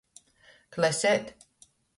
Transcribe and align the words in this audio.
Klesēt. 0.77 1.33